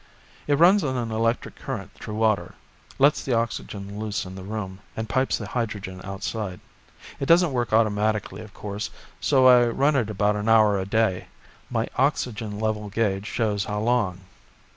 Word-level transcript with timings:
"It 0.47 0.57
runs 0.57 0.81
an 0.83 0.97
electric 1.11 1.55
current 1.57 1.93
through 1.93 2.15
water, 2.15 2.55
lets 2.97 3.23
the 3.23 3.35
oxygen 3.35 3.99
loose 3.99 4.25
in 4.25 4.33
the 4.33 4.41
room, 4.41 4.79
and 4.97 5.07
pipes 5.07 5.37
the 5.37 5.45
hydrogen 5.49 6.01
outside. 6.03 6.59
It 7.19 7.27
doesn't 7.27 7.51
work 7.51 7.71
automatically, 7.71 8.41
of 8.41 8.51
course, 8.51 8.89
so 9.19 9.45
I 9.45 9.67
run 9.67 9.95
it 9.95 10.09
about 10.09 10.35
an 10.35 10.49
hour 10.49 10.79
a 10.79 10.87
day. 10.87 11.27
My 11.69 11.87
oxygen 11.97 12.57
level 12.59 12.89
gauge 12.89 13.27
shows 13.27 13.65
how 13.65 13.79
long." 13.81 14.21